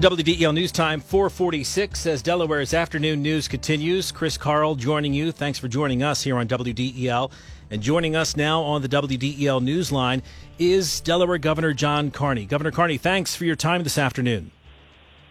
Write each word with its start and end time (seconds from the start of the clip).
WDEL 0.00 0.52
News 0.52 0.72
Time 0.72 1.00
446 1.00 2.04
as 2.04 2.20
Delaware's 2.20 2.74
afternoon 2.74 3.22
news 3.22 3.48
continues. 3.48 4.12
Chris 4.12 4.36
Carl 4.36 4.74
joining 4.74 5.14
you. 5.14 5.32
Thanks 5.32 5.58
for 5.58 5.68
joining 5.68 6.02
us 6.02 6.22
here 6.22 6.36
on 6.36 6.46
WDEL. 6.46 7.30
And 7.70 7.80
joining 7.80 8.14
us 8.14 8.36
now 8.36 8.60
on 8.60 8.82
the 8.82 8.90
WDEL 8.90 9.62
Newsline 9.62 10.20
is 10.58 11.00
Delaware 11.00 11.38
Governor 11.38 11.72
John 11.72 12.10
Carney. 12.10 12.44
Governor 12.44 12.72
Carney, 12.72 12.98
thanks 12.98 13.34
for 13.34 13.46
your 13.46 13.56
time 13.56 13.84
this 13.84 13.96
afternoon. 13.96 14.50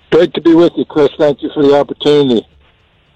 Great 0.09 0.33
to 0.33 0.41
be 0.41 0.55
with 0.55 0.73
you, 0.75 0.85
Chris. 0.85 1.09
Thank 1.15 1.43
you 1.43 1.51
for 1.53 1.61
the 1.61 1.75
opportunity. 1.75 2.47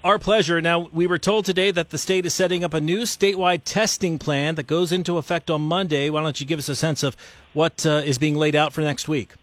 Our 0.04 0.20
pleasure. 0.20 0.60
Now, 0.60 0.88
we 0.92 1.08
were 1.08 1.18
told 1.18 1.46
today 1.46 1.72
that 1.72 1.90
the 1.90 1.98
state 1.98 2.24
is 2.26 2.32
setting 2.32 2.62
up 2.62 2.74
a 2.74 2.80
new 2.80 3.00
statewide 3.00 3.62
testing 3.64 4.20
plan 4.20 4.54
that 4.54 4.68
goes 4.68 4.92
into 4.92 5.18
effect 5.18 5.50
on 5.50 5.62
Monday. 5.62 6.10
Why 6.10 6.22
don't 6.22 6.40
you 6.40 6.46
give 6.46 6.60
us 6.60 6.68
a 6.68 6.76
sense 6.76 7.02
of 7.02 7.16
what 7.54 7.84
uh, 7.84 8.02
is 8.04 8.18
being 8.18 8.36
laid 8.36 8.54
out 8.54 8.72
for 8.72 8.82
next 8.82 9.08
week? 9.08 9.34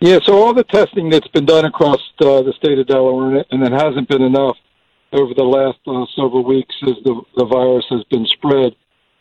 Yeah, 0.00 0.20
so 0.24 0.34
all 0.34 0.54
the 0.54 0.62
testing 0.62 1.10
that's 1.10 1.26
been 1.28 1.44
done 1.44 1.64
across 1.64 1.98
uh, 2.20 2.42
the 2.42 2.54
state 2.56 2.78
of 2.78 2.86
Delaware, 2.86 3.44
and 3.50 3.62
it 3.64 3.72
hasn't 3.72 4.08
been 4.08 4.22
enough 4.22 4.56
over 5.12 5.34
the 5.34 5.42
last 5.42 5.78
uh, 5.88 6.06
several 6.14 6.44
weeks 6.44 6.74
as 6.86 6.94
the, 7.02 7.20
the 7.36 7.44
virus 7.44 7.84
has 7.90 8.04
been 8.04 8.24
spread, 8.26 8.76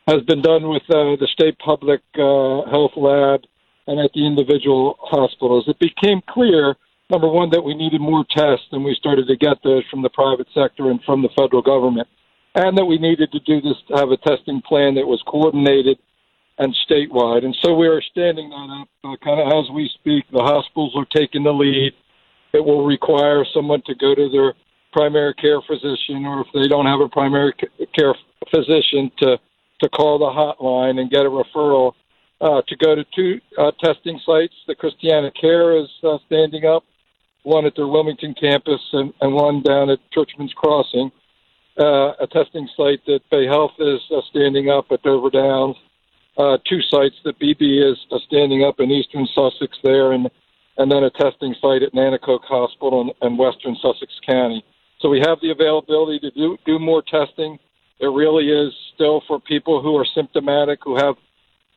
has 0.08 0.22
been 0.28 0.44
done 0.44 0.70
with 0.70 0.84
uh, 0.90 1.18
the 1.18 1.28
state 1.34 1.58
public 1.58 2.02
uh, 2.14 2.70
health 2.70 2.92
lab 2.96 3.42
and 3.88 4.00
at 4.00 4.12
the 4.14 4.24
individual 4.24 5.00
hospitals. 5.02 5.66
It 5.68 5.80
became 5.80 6.22
clear, 6.30 6.76
number 7.10 7.28
one, 7.28 7.50
that 7.52 7.64
we 7.64 7.74
needed 7.74 8.00
more 8.00 8.24
tests, 8.30 8.68
and 8.72 8.86
we 8.86 8.94
started 8.94 9.28
to 9.28 9.36
get 9.36 9.58
those 9.64 9.84
from 9.90 10.04
the 10.04 10.14
private 10.14 10.48
sector 10.54 10.92
and 10.92 11.02
from 11.06 11.24
the 11.24 11.34
federal 11.36 11.64
government, 11.64 12.08
and 12.54 12.78
that 12.78 12.86
we 12.86 13.00
needed 13.00 13.32
to 13.32 13.40
do 13.40 13.62
this, 13.62 13.78
to 13.88 13.96
have 13.96 14.12
a 14.12 14.18
testing 14.18 14.62
plan 14.62 14.94
that 14.94 15.08
was 15.08 15.24
coordinated 15.26 15.98
and 16.60 16.76
statewide. 16.90 17.46
And 17.46 17.56
so 17.62 17.76
we 17.76 17.88
are 17.88 18.02
standing 18.02 18.50
that 18.50 18.82
up 18.82 18.88
uh, 19.04 19.16
kind 19.24 19.40
of 19.40 19.48
as 19.48 19.70
we 19.72 19.90
speak. 19.96 20.26
The 20.32 20.44
hospitals 20.44 20.94
are 20.96 21.06
taking 21.06 21.44
the 21.44 21.52
lead. 21.52 21.94
It 22.54 22.64
will 22.64 22.86
require 22.86 23.46
someone 23.54 23.82
to 23.86 23.96
go 23.96 24.16
to 24.16 24.30
their 24.30 24.54
primary 24.92 25.34
care 25.36 25.62
physician, 25.62 26.26
or 26.26 26.42
if 26.42 26.48
they 26.54 26.68
don't 26.68 26.86
have 26.86 27.02
a 27.02 27.10
primary 27.10 27.54
care 27.98 28.16
physician, 28.54 29.12
to 29.20 29.38
to 29.82 29.90
call 29.90 30.18
the 30.18 30.26
hotline 30.26 31.00
and 31.00 31.12
get 31.12 31.26
a 31.26 31.30
referral. 31.30 31.94
Uh, 32.40 32.62
to 32.68 32.76
go 32.76 32.94
to 32.94 33.04
two 33.16 33.42
uh, 33.58 33.72
testing 33.84 34.20
sites. 34.24 34.54
The 34.68 34.76
Christiana 34.76 35.32
Care 35.42 35.76
is 35.76 35.90
uh, 36.04 36.20
standing 36.28 36.66
up, 36.66 36.84
one 37.42 37.66
at 37.66 37.76
their 37.76 37.88
Wilmington 37.88 38.36
campus 38.40 38.80
and, 38.94 39.12
and 39.22 39.34
one 39.34 39.64
down 39.64 39.90
at 39.90 39.98
Churchman's 40.12 40.54
Crossing. 40.54 41.12
Uh, 41.80 42.14
a 42.20 42.28
testing 42.32 42.70
site 42.78 43.04
that 43.08 43.22
Bay 43.32 43.48
Health 43.48 43.72
is 43.80 44.02
uh, 44.16 44.22
standing 44.30 44.70
up 44.70 44.86
at 44.92 45.02
Dover 45.02 45.32
Downs 45.32 45.78
uh, 46.38 46.58
two 46.70 46.82
sites 46.82 47.16
that 47.26 47.40
Beebe 47.40 47.80
is 47.80 47.98
standing 48.28 48.64
up 48.64 48.80
in 48.80 48.92
eastern 48.92 49.28
Sussex 49.34 49.78
there, 49.84 50.12
and 50.12 50.30
and 50.78 50.92
then 50.92 51.04
a 51.04 51.10
testing 51.10 51.56
site 51.60 51.82
at 51.82 51.94
Nanticoke 51.94 52.44
Hospital 52.44 53.02
in, 53.02 53.28
in 53.28 53.38
western 53.38 53.76
Sussex 53.82 54.14
County. 54.26 54.64
So 55.00 55.10
we 55.10 55.20
have 55.20 55.40
the 55.42 55.50
availability 55.50 56.20
to 56.20 56.32
do 56.32 56.58
do 56.66 56.80
more 56.80 57.02
testing. 57.02 57.58
It 58.00 58.08
really 58.08 58.50
is 58.50 58.74
still 58.94 59.24
for 59.28 59.40
people 59.40 59.82
who 59.82 59.96
are 59.98 60.06
symptomatic, 60.14 60.80
who 60.84 60.96
have 60.98 61.16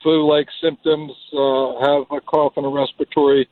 flu-like 0.03 0.49
symptoms, 0.63 1.13
uh, 1.33 1.81
have 1.81 2.05
a 2.11 2.21
cough 2.21 2.55
and 2.57 2.67
a 2.67 2.69
respiratory 2.69 3.49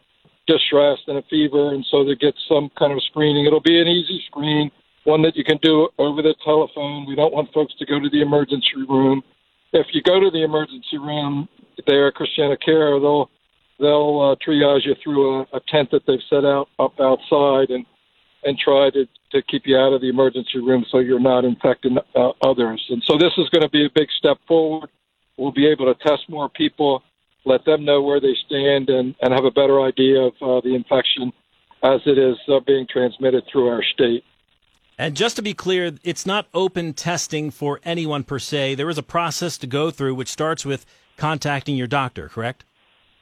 distress 0.47 0.99
and 1.07 1.19
a 1.19 1.23
fever, 1.23 1.75
and 1.75 1.85
so 1.91 2.05
they 2.05 2.15
get 2.15 2.35
some 2.49 2.71
kind 2.79 2.93
of 2.93 3.03
screening. 3.05 3.47
It'll 3.47 3.61
be 3.61 3.81
an 3.81 3.89
easy 3.89 4.23
screen, 4.27 4.71
one 5.05 5.23
that 5.23 5.37
you 5.37 5.45
can 5.45 5.59
do 5.63 5.89
over 5.99 6.23
the 6.23 6.35
telephone. 6.45 7.07
We 7.07 7.15
don't 7.15 7.33
want 7.33 7.53
folks 7.53 7.75
to 7.79 7.87
go 7.87 8.01
to 8.01 8.09
the 8.09 8.23
emergency 8.23 8.85
room 8.89 9.23
if 9.73 9.87
you 9.93 10.03
go 10.03 10.21
to 10.21 10.31
the 10.31 10.43
emergency 10.43 10.99
room 10.99 11.49
there 11.87 12.09
at 12.09 12.15
Christiana 12.15 12.57
Care, 12.57 12.99
they'll 13.01 13.31
they'll 13.79 14.21
uh, 14.21 14.37
triage 14.47 14.87
you 14.87 14.95
through 15.03 15.41
a, 15.41 15.43
a 15.55 15.61
tent 15.69 15.91
that 15.93 16.03
they've 16.07 16.19
set 16.29 16.45
out 16.45 16.69
up 16.79 16.99
outside 17.01 17.71
and 17.71 17.85
and 18.45 18.59
try 18.59 18.91
to 18.91 19.07
to 19.33 19.43
keep 19.43 19.63
you 19.67 19.77
out 19.77 19.93
of 19.93 20.01
the 20.01 20.09
emergency 20.09 20.59
room 20.59 20.85
so 20.91 20.99
you're 20.99 21.21
not 21.21 21.45
infecting 21.45 21.99
uh, 22.15 22.31
others. 22.43 22.83
And 22.89 23.03
so 23.07 23.19
this 23.19 23.33
is 23.37 23.49
going 23.51 23.63
to 23.63 23.69
be 23.69 23.85
a 23.85 23.91
big 23.95 24.09
step 24.19 24.39
forward. 24.49 24.89
We'll 25.37 25.53
be 25.53 25.67
able 25.67 25.93
to 25.93 25.95
test 26.03 26.23
more 26.29 26.49
people, 26.49 27.03
let 27.45 27.65
them 27.67 27.85
know 27.85 28.01
where 28.03 28.21
they 28.21 28.35
stand, 28.47 28.89
and 28.89 29.15
and 29.21 29.33
have 29.33 29.45
a 29.45 29.51
better 29.51 29.83
idea 29.83 30.21
of 30.21 30.33
uh, 30.41 30.61
the 30.63 30.75
infection 30.75 31.33
as 31.83 32.01
it 32.07 32.19
is 32.19 32.37
uh, 32.49 32.61
being 32.67 32.87
transmitted 32.91 33.45
through 33.51 33.69
our 33.69 33.83
state. 33.95 34.25
And 34.99 35.15
just 35.15 35.37
to 35.37 35.43
be 35.43 35.55
clear, 35.55 35.93
it's 36.03 36.27
not 36.27 36.49
open 36.53 36.93
testing 36.93 37.53
for 37.53 37.81
anyone 37.85 38.25
per 38.25 38.41
se. 38.41 38.75
There 38.75 38.91
is 38.91 38.99
a 38.99 39.03
process 39.03 39.57
to 39.59 39.67
go 39.69 39.93
through, 39.93 40.17
which 40.17 40.29
starts 40.29 40.67
with 40.67 40.85
contacting 41.17 41.77
your 41.77 41.87
doctor, 41.87 42.29
correct? 42.29 42.65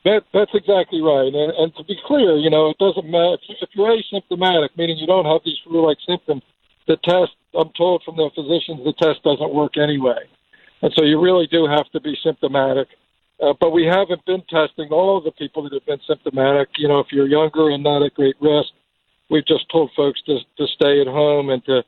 That, 0.05 0.23
that's 0.33 0.53
exactly 0.55 1.03
right. 1.03 1.35
And, 1.35 1.53
and 1.53 1.75
to 1.77 1.85
be 1.85 1.99
clear, 2.07 2.37
you 2.39 2.49
know, 2.49 2.71
it 2.71 2.79
doesn't 2.79 3.11
matter 3.11 3.35
if, 3.35 3.41
you, 3.49 3.57
if 3.61 3.69
you're 3.75 3.91
asymptomatic, 3.91 4.71
meaning 4.79 4.97
you 4.97 5.07
don't 5.07 5.27
have 5.27 5.43
these 5.45 5.59
flu-like 5.65 5.99
symptoms. 6.07 6.43
The 6.87 6.97
test, 7.05 7.33
I'm 7.59 7.71
told 7.77 8.03
from 8.05 8.17
the 8.17 8.31
physicians, 8.35 8.85
the 8.85 8.95
test 9.03 9.23
doesn't 9.25 9.53
work 9.53 9.77
anyway, 9.77 10.23
and 10.83 10.93
so 10.95 11.05
you 11.05 11.21
really 11.21 11.49
do 11.49 11.67
have 11.67 11.91
to 11.91 12.01
be 12.01 12.17
symptomatic. 12.23 12.87
Uh, 13.43 13.53
but 13.61 13.71
we 13.71 13.85
haven't 13.85 14.25
been 14.25 14.43
testing 14.49 14.89
all 14.91 15.19
of 15.19 15.25
the 15.25 15.33
people 15.33 15.65
that 15.65 15.73
have 15.73 15.85
been 15.85 16.01
symptomatic. 16.07 16.69
You 16.79 16.87
know, 16.87 17.01
if 17.01 17.09
you're 17.11 17.27
younger 17.27 17.71
and 17.71 17.83
not 17.83 18.03
at 18.03 18.15
great 18.15 18.37
risk, 18.41 18.69
we've 19.31 19.47
just 19.47 19.71
told 19.71 19.91
folks 19.97 20.21
to 20.23 20.39
to 20.59 20.67
stay 20.75 21.01
at 21.01 21.07
home 21.07 21.51
and 21.51 21.65
to 21.67 21.83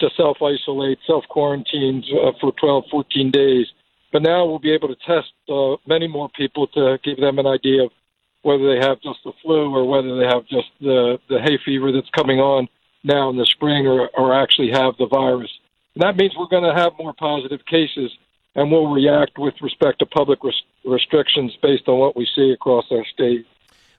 to 0.00 0.08
self 0.16 0.38
isolate, 0.42 0.98
self 1.06 1.24
quarantine 1.28 2.04
uh, 2.12 2.32
for 2.40 2.52
12, 2.52 2.84
14 2.90 3.30
days. 3.30 3.66
But 4.12 4.22
now 4.22 4.46
we'll 4.46 4.58
be 4.58 4.72
able 4.72 4.88
to 4.88 4.96
test 5.06 5.32
uh, 5.48 5.76
many 5.86 6.08
more 6.08 6.30
people 6.30 6.66
to 6.68 6.98
give 7.04 7.18
them 7.18 7.38
an 7.38 7.46
idea 7.46 7.84
of 7.84 7.90
whether 8.42 8.66
they 8.72 8.80
have 8.86 9.02
just 9.02 9.18
the 9.24 9.32
flu 9.42 9.74
or 9.74 9.86
whether 9.86 10.16
they 10.18 10.26
have 10.26 10.46
just 10.46 10.68
the 10.80 11.18
the 11.28 11.40
hay 11.40 11.58
fever 11.64 11.92
that's 11.92 12.10
coming 12.10 12.38
on 12.38 12.68
now 13.04 13.28
in 13.30 13.36
the 13.36 13.46
spring 13.46 13.86
or, 13.86 14.08
or 14.16 14.34
actually 14.34 14.70
have 14.70 14.94
the 14.98 15.06
virus. 15.06 15.50
And 15.94 16.02
that 16.02 16.16
means 16.16 16.32
we're 16.36 16.46
going 16.46 16.68
to 16.68 16.80
have 16.80 16.92
more 16.98 17.12
positive 17.12 17.60
cases 17.66 18.10
and 18.54 18.70
we'll 18.70 18.90
react 18.90 19.38
with 19.38 19.54
respect 19.60 20.00
to 20.00 20.06
public 20.06 20.42
res- 20.42 20.62
restrictions 20.84 21.52
based 21.62 21.88
on 21.88 21.98
what 21.98 22.16
we 22.16 22.26
see 22.34 22.50
across 22.50 22.84
our 22.90 23.04
state. 23.12 23.46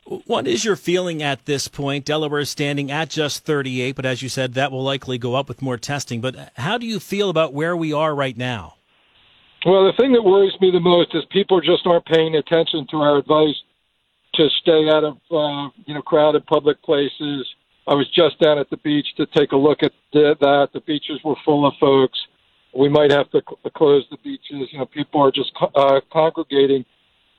What 0.09 0.47
is 0.47 0.65
your 0.65 0.75
feeling 0.75 1.21
at 1.21 1.45
this 1.45 1.67
point? 1.67 2.03
Delaware 2.03 2.39
is 2.39 2.49
standing 2.49 2.89
at 2.89 3.11
just 3.11 3.45
38, 3.45 3.95
but 3.95 4.07
as 4.07 4.23
you 4.23 4.29
said, 4.29 4.55
that 4.55 4.71
will 4.71 4.81
likely 4.81 5.19
go 5.19 5.35
up 5.35 5.47
with 5.47 5.61
more 5.61 5.77
testing. 5.77 6.19
But 6.19 6.51
how 6.55 6.79
do 6.79 6.87
you 6.87 6.99
feel 6.99 7.29
about 7.29 7.53
where 7.53 7.77
we 7.77 7.93
are 7.93 8.15
right 8.15 8.35
now? 8.35 8.73
Well, 9.67 9.85
the 9.85 9.93
thing 9.97 10.13
that 10.13 10.23
worries 10.23 10.59
me 10.61 10.71
the 10.71 10.79
most 10.79 11.13
is 11.13 11.23
people 11.29 11.61
just 11.61 11.85
aren't 11.85 12.05
paying 12.05 12.35
attention 12.35 12.87
to 12.89 12.97
our 12.97 13.17
advice 13.17 13.55
to 14.33 14.49
stay 14.61 14.89
out 14.89 15.03
of 15.03 15.17
uh, 15.29 15.69
you 15.85 15.93
know 15.93 16.01
crowded 16.01 16.43
public 16.47 16.81
places. 16.81 17.45
I 17.87 17.93
was 17.93 18.09
just 18.09 18.39
down 18.39 18.57
at 18.57 18.69
the 18.71 18.77
beach 18.77 19.05
to 19.17 19.27
take 19.27 19.51
a 19.51 19.57
look 19.57 19.83
at 19.83 19.91
the, 20.11 20.35
that. 20.39 20.69
The 20.73 20.81
beaches 20.81 21.19
were 21.23 21.35
full 21.45 21.67
of 21.67 21.73
folks. 21.79 22.17
We 22.73 22.89
might 22.89 23.11
have 23.11 23.29
to 23.31 23.41
cl- 23.47 23.59
close 23.75 24.05
the 24.09 24.17
beaches. 24.23 24.69
You 24.71 24.79
know, 24.79 24.85
people 24.85 25.21
are 25.21 25.31
just 25.31 25.51
uh, 25.75 25.99
congregating 26.11 26.83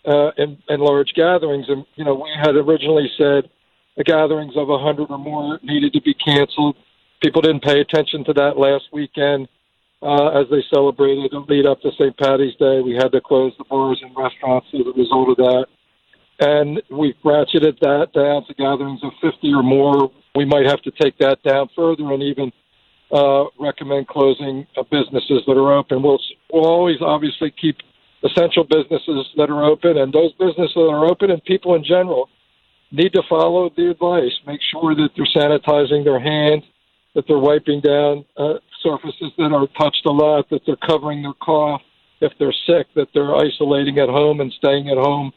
uh, 0.06 0.31
in, 0.37 0.59
in 0.69 0.81
large 0.81 1.12
gatherings. 1.15 1.66
And, 1.69 1.84
you 1.97 2.05
know, 2.05 2.15
we 2.15 2.31
had 2.41 2.56
originally 2.56 3.11
said 3.19 3.50
the 3.97 4.05
gatherings 4.05 4.55
of 4.56 4.69
100 4.69 5.11
or 5.11 5.19
more 5.19 5.59
needed 5.62 5.93
to 5.93 6.00
be 6.00 6.15
canceled. 6.15 6.77
People 7.22 7.43
didn't 7.43 7.62
pay 7.62 7.81
attention 7.81 8.25
to 8.25 8.33
that 8.34 8.56
last 8.56 8.84
weekend 8.93 9.49
uh, 10.03 10.28
as 10.41 10.47
they 10.50 10.65
celebrated 10.72 11.31
the 11.31 11.41
lead 11.41 11.66
up 11.66 11.81
to 11.83 11.91
St. 11.93 12.16
Patty's 12.16 12.56
Day. 12.56 12.81
We 12.81 12.94
had 12.94 13.12
to 13.12 13.21
close 13.21 13.53
the 13.59 13.65
bars 13.65 14.00
and 14.03 14.16
restaurants 14.16 14.69
as 14.72 14.81
a 14.87 14.99
result 14.99 15.31
of 15.31 15.37
that. 15.37 15.66
And 16.41 16.82
we've 16.91 17.17
ratcheted 17.22 17.78
that 17.81 18.09
down 18.15 18.46
to 18.46 18.55
gatherings 18.55 19.00
of 19.03 19.12
50 19.20 19.53
or 19.53 19.62
more. 19.62 20.11
We 20.35 20.46
might 20.46 20.64
have 20.64 20.81
to 20.82 20.91
take 20.93 21.19
that 21.19 21.43
down 21.43 21.69
further 21.76 22.11
and 22.12 22.23
even 22.23 22.50
uh, 23.12 23.44
recommend 23.58 24.08
closing 24.08 24.67
uh, 24.79 24.82
businesses 24.85 25.43
that 25.46 25.58
are 25.58 25.73
open. 25.73 26.03
We'll, 26.03 26.20
we'll 26.50 26.64
always 26.64 27.03
obviously 27.03 27.53
keep 27.61 27.76
essential 28.25 28.64
businesses 28.64 29.26
that 29.37 29.50
are 29.50 29.64
open, 29.64 29.99
and 29.99 30.12
those 30.12 30.32
businesses 30.32 30.75
that 30.75 30.90
are 30.93 31.06
open 31.06 31.31
and 31.31 31.43
people 31.44 31.75
in 31.75 31.84
general 31.84 32.28
need 32.93 33.12
to 33.12 33.22
follow 33.28 33.70
the 33.76 33.90
advice. 33.90 34.32
Make 34.46 34.61
sure 34.70 34.94
that 34.94 35.11
they're 35.17 35.26
sanitizing 35.34 36.05
their 36.05 36.20
hands, 36.20 36.64
that 37.14 37.25
they're 37.26 37.38
wiping 37.38 37.81
down 37.81 38.25
uh, 38.37 38.55
surfaces 38.82 39.32
that 39.38 39.52
are 39.52 39.67
touched 39.78 40.05
a 40.06 40.11
lot, 40.11 40.49
that 40.50 40.62
they're 40.67 40.76
covering 40.87 41.22
their 41.22 41.34
cough. 41.43 41.82
If 42.20 42.32
they're 42.38 42.55
sick, 42.67 42.87
that 42.96 43.08
they're 43.14 43.34
isolating 43.34 43.99
at 43.99 44.11
home 44.11 44.40
and 44.40 44.52
staying 44.52 44.90
at 44.90 44.99
home. 44.99 45.32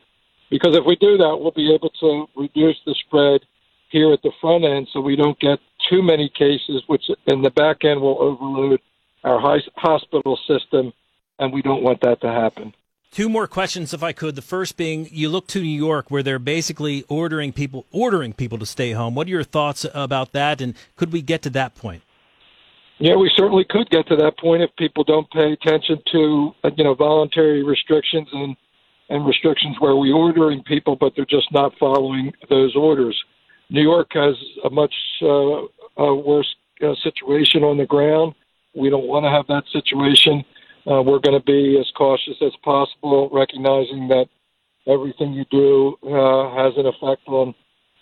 Because 0.50 0.76
if 0.76 0.84
we 0.86 0.98
do 0.98 1.18
that, 1.18 1.38
we'll 1.40 1.52
be 1.52 1.74
able 1.74 1.90
to 2.02 2.26
reduce 2.36 2.76
the 2.86 2.94
spread 3.08 3.42
here 3.90 4.12
at 4.12 4.22
the 4.22 4.32
front 4.42 4.66
end 4.66 4.90
so 4.92 5.00
we 5.00 5.16
don't 5.16 5.40
get 5.40 5.60
too 5.90 6.04
many 6.04 6.30
cases, 6.30 6.84
which 6.88 7.04
in 7.28 7.42
the 7.42 7.52
back 7.52 7.86
end 7.86 8.02
will 8.02 8.22
overload 8.22 8.82
our 9.24 9.40
hospital 9.78 10.38
system 10.46 10.92
and 11.40 11.54
we 11.54 11.62
don't 11.62 11.84
want 11.84 12.02
that 12.02 12.22
to 12.22 12.32
happen. 12.32 12.74
Two 13.12 13.30
more 13.30 13.46
questions, 13.46 13.94
if 13.94 14.02
I 14.02 14.12
could. 14.12 14.36
The 14.36 14.42
first 14.42 14.76
being, 14.76 15.08
you 15.12 15.30
look 15.30 15.46
to 15.48 15.62
New 15.62 15.68
York, 15.68 16.10
where 16.10 16.24
they're 16.24 16.40
basically 16.40 17.06
ordering 17.08 17.54
people 17.54 17.86
ordering 17.92 18.34
people 18.34 18.58
to 18.58 18.66
stay 18.66 18.92
home. 18.92 19.14
What 19.14 19.28
are 19.28 19.30
your 19.30 19.44
thoughts 19.44 19.86
about 19.94 20.32
that, 20.32 20.62
and 20.62 20.74
could 20.96 21.12
we 21.12 21.22
get 21.22 21.44
to 21.44 21.52
that 21.52 21.76
point? 21.76 22.02
Yeah, 22.98 23.16
we 23.16 23.32
certainly 23.36 23.66
could 23.70 23.90
get 23.90 24.08
to 24.08 24.16
that 24.16 24.38
point 24.40 24.64
if 24.64 24.76
people 24.78 25.04
don't 25.04 25.30
pay 25.30 25.52
attention 25.52 26.02
to 26.12 26.56
uh, 26.64 26.72
you 26.76 26.84
know 26.84 26.96
voluntary 26.96 27.64
restrictions 27.64 28.28
and 28.32 28.56
and 29.10 29.28
restrictions 29.28 29.76
where 29.80 29.96
we're 29.96 30.16
ordering 30.16 30.64
people, 30.64 30.96
but 30.96 31.14
they're 31.16 31.26
just 31.26 31.52
not 31.52 31.74
following 31.78 32.34
those 32.50 32.76
orders. 32.76 33.22
New 33.70 33.82
York 33.82 34.10
has 34.14 34.36
a 34.64 34.70
much 34.70 34.94
uh, 35.22 35.62
a 35.98 36.16
worse 36.16 36.56
uh, 36.82 36.96
situation 37.04 37.64
on 37.64 37.78
the 37.78 37.86
ground. 37.86 38.34
We 38.74 38.90
don't 38.90 39.06
want 39.06 39.26
to 39.26 39.30
have 39.30 39.46
that 39.48 39.66
situation. 39.72 40.44
Uh, 40.86 41.02
we're 41.02 41.20
going 41.20 41.38
to 41.38 41.46
be 41.46 41.78
as 41.80 41.90
cautious 41.96 42.36
as 42.42 42.52
possible, 42.64 43.30
recognizing 43.32 44.10
that 44.10 44.28
everything 44.88 45.34
you 45.34 45.46
do 45.50 45.98
uh, 46.04 46.56
has 46.56 46.74
an 46.78 46.86
effect 46.86 47.28
on 47.28 47.56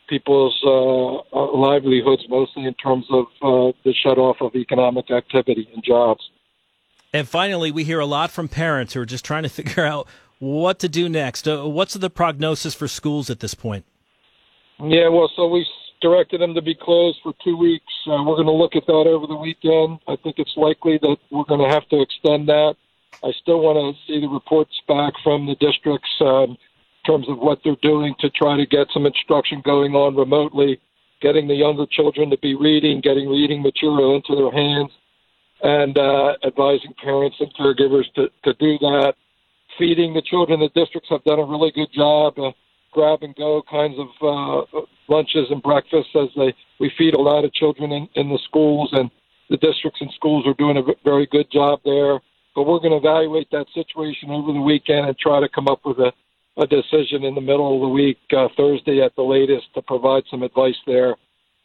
people's 0.09 0.59
uh, 0.65 1.37
uh, 1.37 1.57
livelihoods, 1.57 2.23
mostly 2.27 2.65
in 2.65 2.73
terms 2.75 3.05
of 3.11 3.25
uh, 3.41 3.71
the 3.85 3.93
shut 3.93 4.17
off 4.17 4.37
of 4.41 4.55
economic 4.55 5.09
activity 5.11 5.69
and 5.73 5.83
jobs. 5.83 6.21
And 7.13 7.27
finally, 7.27 7.71
we 7.71 7.83
hear 7.83 7.99
a 7.99 8.05
lot 8.05 8.31
from 8.31 8.47
parents 8.47 8.93
who 8.93 9.01
are 9.01 9.05
just 9.05 9.23
trying 9.23 9.43
to 9.43 9.49
figure 9.59 9.85
out 9.85 10.07
what 10.39 10.79
to 10.79 10.89
do 10.89 11.07
next. 11.07 11.47
Uh, 11.47 11.67
what's 11.67 11.93
the 11.93 12.09
prognosis 12.09 12.73
for 12.73 12.87
schools 12.87 13.29
at 13.29 13.39
this 13.39 13.53
point? 13.53 13.85
Yeah, 14.79 15.09
well, 15.09 15.31
so 15.35 15.47
we 15.47 15.65
directed 16.01 16.41
them 16.41 16.53
to 16.55 16.61
be 16.61 16.75
closed 16.75 17.19
for 17.23 17.33
two 17.43 17.55
weeks. 17.55 17.93
Uh, 18.07 18.23
we're 18.25 18.35
going 18.35 18.47
to 18.47 18.51
look 18.51 18.75
at 18.75 18.85
that 18.87 19.07
over 19.07 19.27
the 19.27 19.35
weekend. 19.35 19.99
I 20.07 20.15
think 20.17 20.35
it's 20.39 20.53
likely 20.57 20.97
that 21.01 21.17
we're 21.29 21.45
going 21.45 21.61
to 21.61 21.73
have 21.73 21.87
to 21.89 22.01
extend 22.01 22.49
that. 22.49 22.75
I 23.23 23.31
still 23.41 23.59
want 23.59 23.77
to 23.77 24.01
see 24.07 24.19
the 24.19 24.27
reports 24.27 24.73
back 24.87 25.13
from 25.23 25.45
the 25.45 25.55
districts 25.55 26.09
um, 26.21 26.57
in 26.57 27.03
terms 27.05 27.29
of 27.29 27.37
what 27.37 27.59
they're 27.63 27.75
doing 27.81 28.15
to 28.19 28.29
try 28.31 28.57
to 28.57 28.65
get 28.65 28.87
some 28.93 29.05
instruction 29.05 29.61
going 29.63 29.93
on 29.93 30.15
remotely, 30.15 30.79
getting 31.21 31.47
the 31.47 31.53
younger 31.55 31.85
children 31.85 32.29
to 32.31 32.37
be 32.37 32.55
reading, 32.55 33.01
getting 33.01 33.29
reading 33.29 33.61
material 33.61 34.15
into 34.15 34.35
their 34.35 34.51
hands, 34.51 34.91
and 35.61 35.97
uh, 35.97 36.33
advising 36.43 36.93
parents 37.03 37.37
and 37.39 37.53
caregivers 37.53 38.11
to, 38.15 38.29
to 38.43 38.53
do 38.53 38.79
that. 38.79 39.13
Feeding 39.77 40.13
the 40.13 40.21
children, 40.21 40.59
the 40.59 40.69
districts 40.69 41.09
have 41.09 41.23
done 41.23 41.39
a 41.39 41.45
really 41.45 41.71
good 41.71 41.91
job. 41.93 42.37
Uh, 42.37 42.51
grab 42.91 43.19
and 43.21 43.35
go 43.35 43.61
kinds 43.69 43.95
of 43.97 44.07
uh, 44.21 44.81
lunches 45.07 45.47
and 45.49 45.61
breakfasts 45.61 46.15
as 46.15 46.29
they 46.35 46.53
we 46.79 46.91
feed 46.97 47.13
a 47.13 47.21
lot 47.21 47.45
of 47.45 47.53
children 47.53 47.91
in, 47.91 48.09
in 48.15 48.29
the 48.29 48.39
schools 48.47 48.89
and 48.93 49.09
the 49.49 49.57
districts 49.57 49.99
and 50.01 50.11
schools 50.15 50.47
are 50.47 50.53
doing 50.55 50.77
a 50.77 50.81
very 51.03 51.27
good 51.27 51.51
job 51.51 51.81
there. 51.83 52.19
But 52.55 52.63
we're 52.63 52.79
going 52.79 52.91
to 52.91 52.97
evaluate 52.97 53.49
that 53.51 53.67
situation 53.73 54.29
over 54.31 54.51
the 54.53 54.61
weekend 54.61 55.07
and 55.07 55.17
try 55.17 55.39
to 55.39 55.49
come 55.49 55.67
up 55.67 55.81
with 55.85 55.99
a, 55.99 56.11
a 56.57 56.67
decision 56.67 57.23
in 57.23 57.35
the 57.35 57.41
middle 57.41 57.75
of 57.75 57.81
the 57.81 57.87
week, 57.87 58.17
uh, 58.35 58.47
Thursday 58.57 59.01
at 59.01 59.15
the 59.15 59.23
latest, 59.23 59.73
to 59.75 59.81
provide 59.81 60.23
some 60.31 60.43
advice 60.43 60.75
there. 60.87 61.15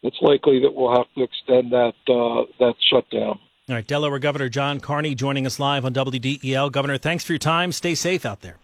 It's 0.02 0.16
likely 0.20 0.60
that 0.60 0.74
we'll 0.74 0.94
have 0.94 1.06
to 1.16 1.22
extend 1.22 1.72
that 1.72 1.94
uh, 2.08 2.44
that 2.60 2.74
shutdown. 2.90 3.38
All 3.68 3.74
right, 3.74 3.86
Delaware 3.86 4.20
Governor 4.20 4.48
John 4.48 4.78
Carney 4.78 5.16
joining 5.16 5.46
us 5.46 5.58
live 5.58 5.84
on 5.84 5.92
WDEL. 5.92 6.70
Governor, 6.70 6.98
thanks 6.98 7.24
for 7.24 7.32
your 7.32 7.38
time. 7.38 7.72
Stay 7.72 7.96
safe 7.96 8.24
out 8.24 8.42
there. 8.42 8.58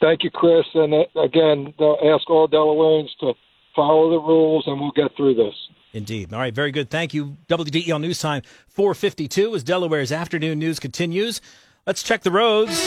Thank 0.00 0.24
you, 0.24 0.30
Chris. 0.30 0.64
And 0.74 0.94
uh, 0.94 1.20
again, 1.20 1.74
ask 1.78 2.28
all 2.30 2.48
Delawareans 2.48 3.10
to 3.20 3.34
follow 3.76 4.10
the 4.10 4.18
rules, 4.18 4.64
and 4.66 4.80
we'll 4.80 4.92
get 4.92 5.14
through 5.16 5.34
this. 5.34 5.54
Indeed. 5.92 6.32
All 6.32 6.38
right, 6.38 6.54
very 6.54 6.70
good. 6.70 6.88
Thank 6.88 7.14
you. 7.14 7.36
WDEL 7.48 8.00
News 8.00 8.20
Time 8.20 8.42
452 8.68 9.54
as 9.54 9.64
Delaware's 9.64 10.12
afternoon 10.12 10.58
news 10.58 10.78
continues. 10.78 11.40
Let's 11.86 12.02
check 12.02 12.22
the 12.22 12.30
roads, 12.30 12.78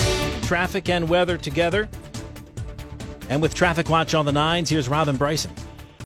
traffic 0.48 0.88
and 0.88 1.10
weather 1.10 1.38
together. 1.38 1.90
And 3.30 3.42
with 3.42 3.54
Traffic 3.54 3.90
Watch 3.90 4.14
on 4.14 4.26
the 4.26 4.32
nines, 4.32 4.70
here's 4.70 4.88
Robin 4.88 5.18
Bryson. 5.18 5.52